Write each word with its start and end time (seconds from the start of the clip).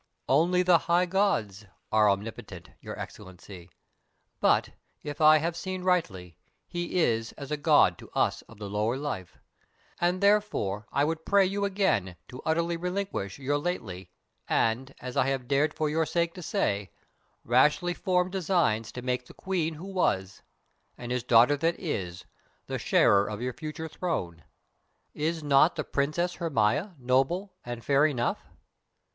"Only 0.27 0.63
the 0.63 0.79
High 0.89 1.05
Gods 1.05 1.67
are 1.91 2.09
omnipotent, 2.09 2.71
Your 2.79 2.99
Excellency; 2.99 3.69
but, 4.39 4.71
if 5.03 5.21
I 5.21 5.37
have 5.37 5.55
seen 5.55 5.83
rightly, 5.83 6.37
he 6.65 6.97
is 6.99 7.33
as 7.33 7.51
a 7.51 7.55
god 7.55 7.99
to 7.99 8.09
us 8.15 8.41
of 8.49 8.57
the 8.57 8.67
lower 8.67 8.97
life, 8.97 9.37
and 9.99 10.19
therefore 10.19 10.87
I 10.91 11.03
would 11.05 11.23
pray 11.23 11.45
you 11.45 11.65
again 11.65 12.15
to 12.29 12.41
utterly 12.47 12.77
relinquish 12.77 13.37
your 13.37 13.59
lately 13.59 14.09
and, 14.47 14.91
as 14.99 15.15
I 15.15 15.27
have 15.27 15.47
dared 15.47 15.75
for 15.75 15.87
your 15.87 16.07
sake 16.07 16.33
to 16.33 16.41
say, 16.41 16.89
rashly 17.43 17.93
formed 17.93 18.31
designs 18.31 18.91
to 18.93 19.03
make 19.03 19.27
the 19.27 19.35
Queen 19.35 19.75
who 19.75 19.85
was, 19.85 20.41
and 20.97 21.11
his 21.11 21.21
daughter 21.23 21.55
that 21.57 21.79
is, 21.79 22.25
the 22.65 22.79
sharer 22.79 23.27
of 23.29 23.39
your 23.39 23.53
future 23.53 23.87
throne. 23.87 24.43
Is 25.13 25.43
not 25.43 25.75
the 25.75 25.83
Princess 25.83 26.33
Hermia 26.37 26.95
noble 26.97 27.53
and 27.63 27.85
fair 27.85 28.07
enough?" 28.07 28.41